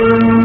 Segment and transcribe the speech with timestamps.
[0.00, 0.39] thank you.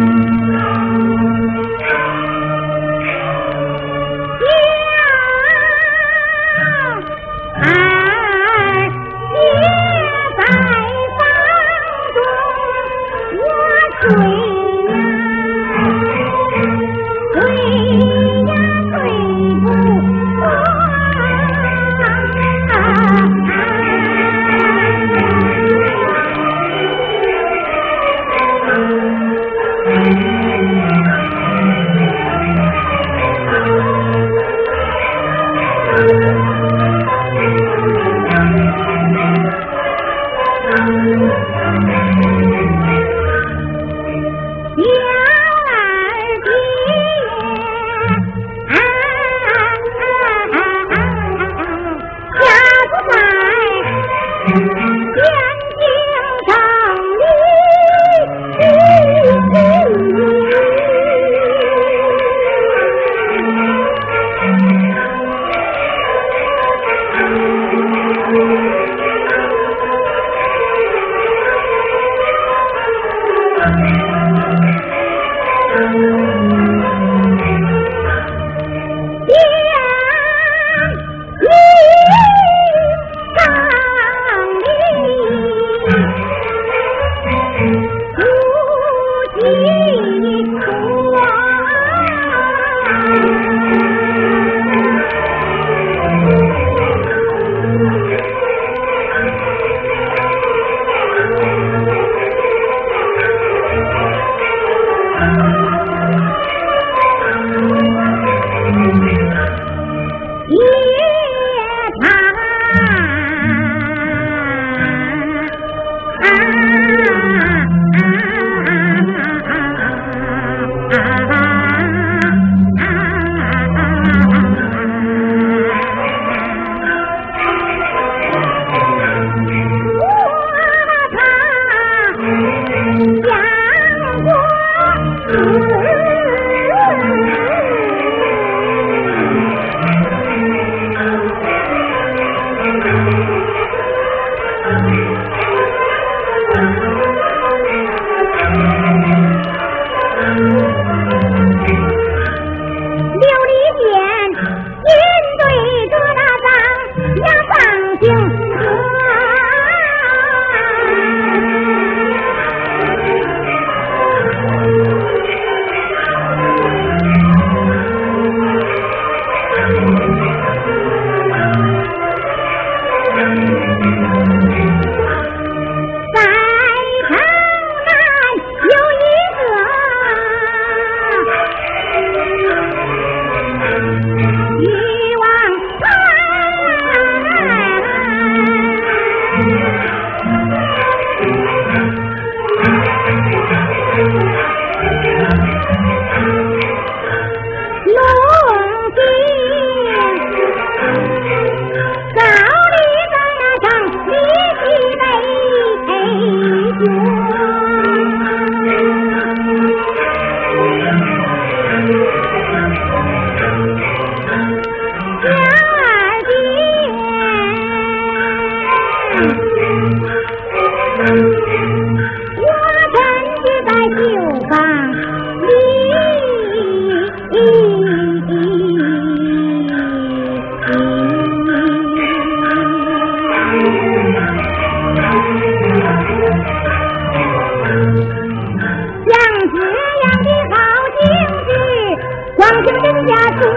[243.08, 243.52] 家做，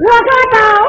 [0.00, 0.83] 我个都。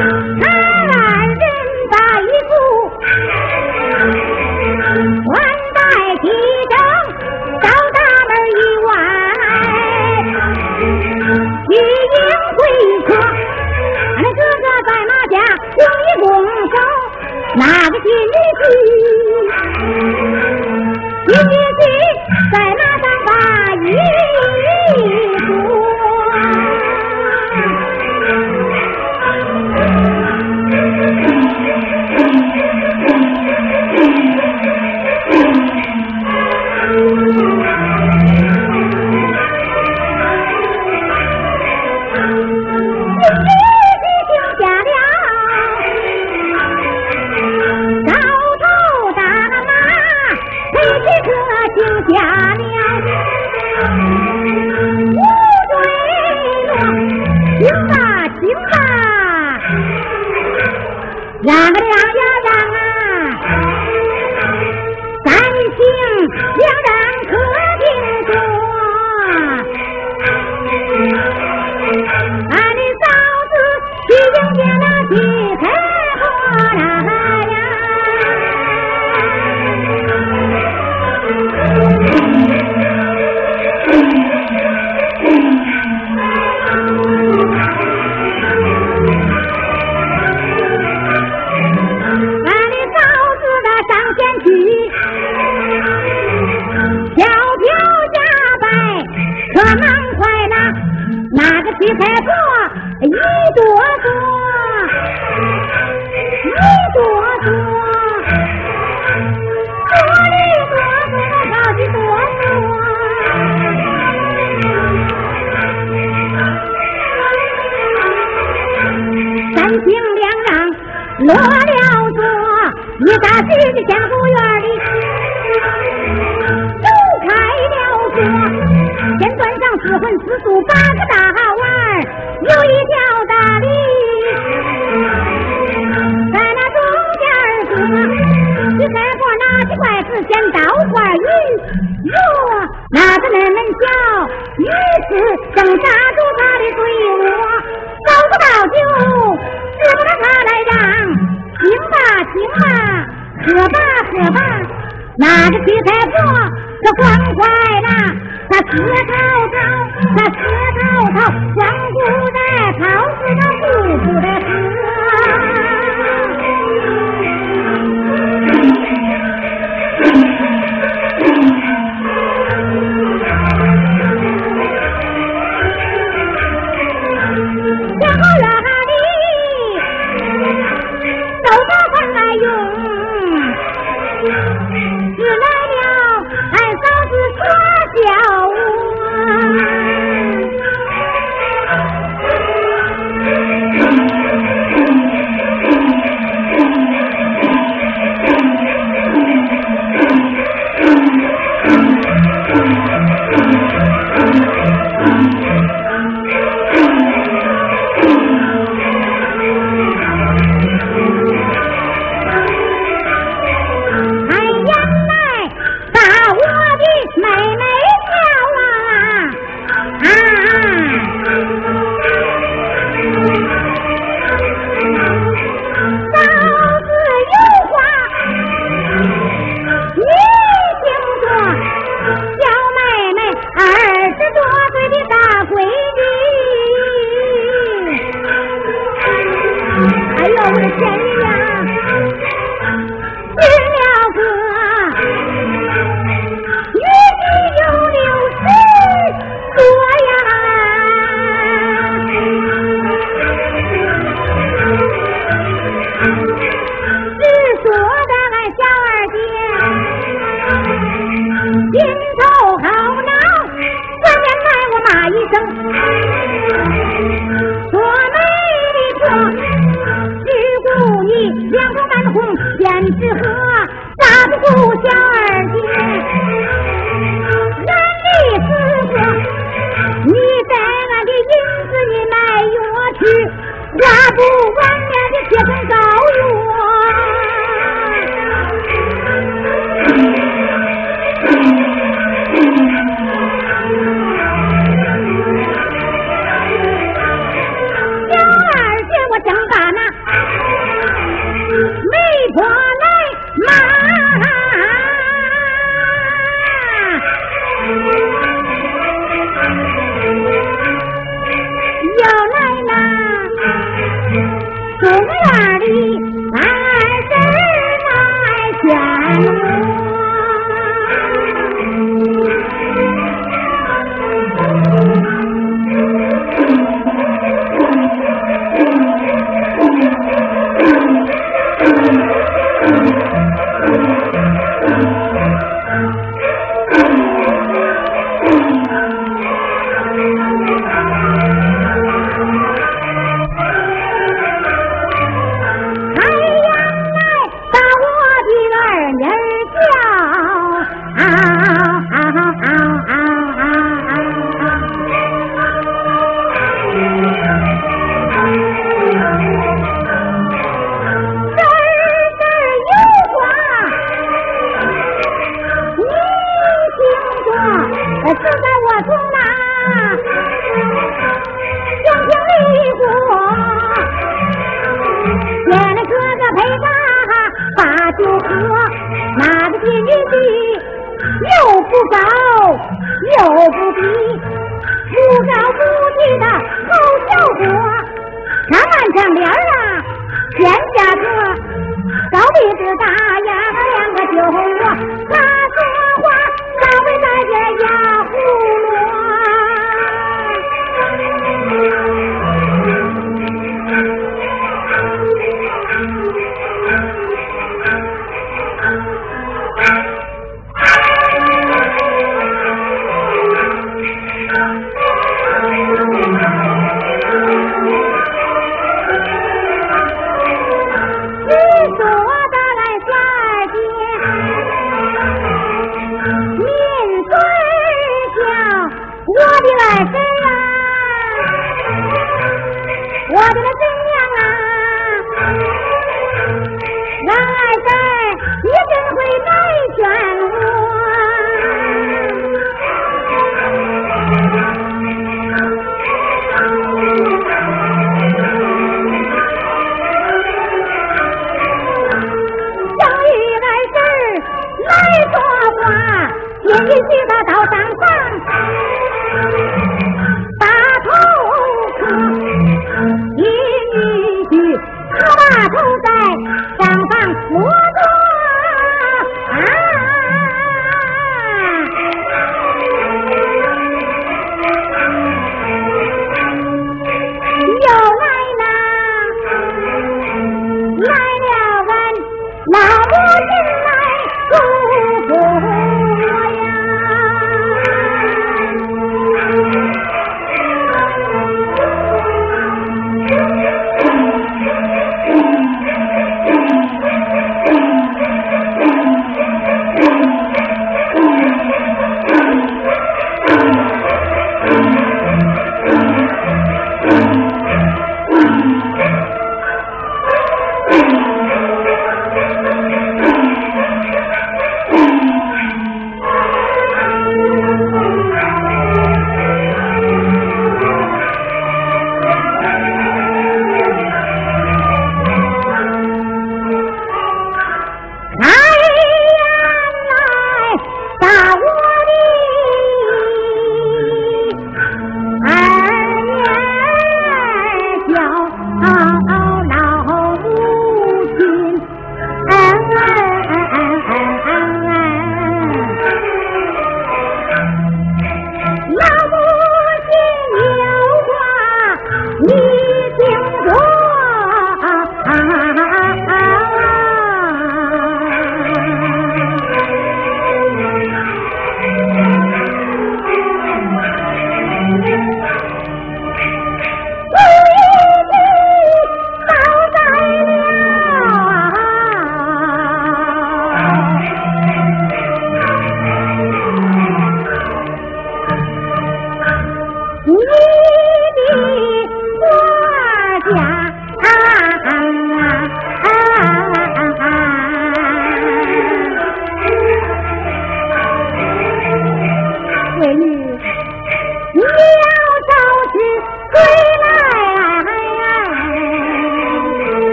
[0.00, 0.59] Hey!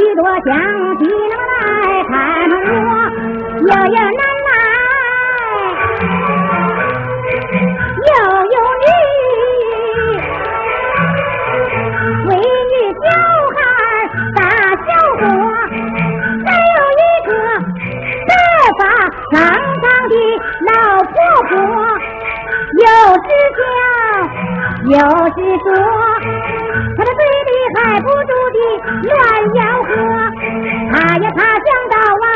[0.00, 0.48] 许多乡
[0.96, 1.36] 亲来
[2.08, 2.10] 看
[2.48, 2.72] 我，
[3.60, 4.50] 爷爷奶奶，
[8.08, 8.10] 又
[8.40, 8.88] 有女，
[12.24, 12.28] 闺
[12.70, 13.04] 女小
[13.52, 13.58] 孩
[14.34, 14.38] 大
[14.86, 15.22] 小伙，
[16.46, 17.30] 还有一个
[18.26, 18.30] 白
[18.78, 18.80] 发
[19.30, 19.36] 苍
[19.82, 20.14] 苍的
[20.66, 20.68] 老
[21.04, 21.12] 婆
[21.50, 21.52] 婆，
[22.72, 22.82] 又
[23.20, 23.60] 是笑
[24.86, 24.96] 又
[25.36, 25.68] 是说。
[29.02, 29.14] 乱
[29.54, 29.90] 吆喝，
[30.92, 32.26] 他呀他想到啊，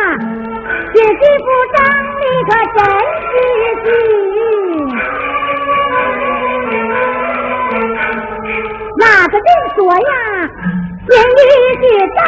[0.95, 1.77] 新媳妇长
[2.21, 2.79] 得可真
[3.31, 3.33] 是
[3.85, 3.87] 俊。
[8.97, 10.13] 那个人说呀，
[11.09, 11.21] 这女
[11.81, 11.83] 婿
[12.15, 12.19] 长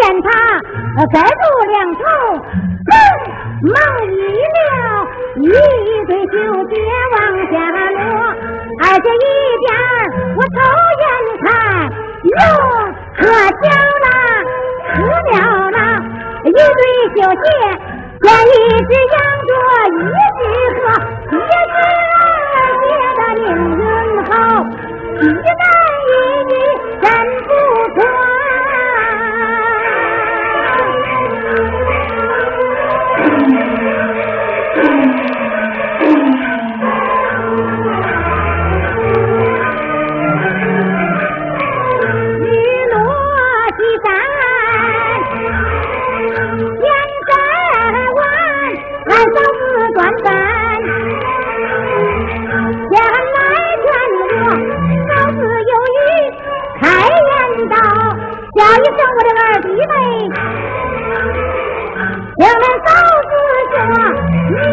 [0.00, 0.26] 见他
[1.12, 2.00] 盖住两头，
[2.88, 2.90] 哼
[3.62, 3.74] 忙
[4.08, 4.12] 一
[4.56, 4.64] 了，
[5.36, 5.44] 一
[6.06, 6.34] 对绣
[6.68, 6.72] 鞋
[7.12, 7.16] 往
[7.50, 7.54] 下
[7.90, 8.00] 落，
[8.80, 9.26] 而且一
[9.60, 9.68] 边
[10.36, 10.58] 我瞅
[11.00, 11.04] 眼
[11.44, 11.44] 看，
[12.24, 12.32] 哟，
[13.18, 13.62] 可笑
[14.00, 14.08] 了，
[14.94, 14.96] 可
[15.28, 15.32] 妙
[15.70, 15.76] 了，
[16.44, 16.60] 一对
[17.14, 17.44] 绣鞋
[18.22, 18.48] 像一
[18.88, 19.14] 只羊
[19.46, 19.50] 着
[19.92, 19.98] 一
[20.38, 20.40] 只
[20.80, 20.82] 鹤，
[21.30, 21.76] 一只
[22.80, 22.84] 写
[23.18, 23.44] 的命
[23.76, 23.80] 运
[24.24, 24.32] 好，
[25.20, 25.62] 一男
[26.08, 26.10] 一
[26.48, 26.52] 女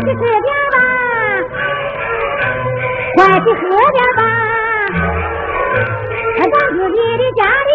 [0.08, 0.78] 去吃点吧
[3.18, 4.22] 快去喝点吧。
[6.38, 7.72] 还管自己的家里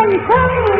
[0.00, 0.79] 抿嘴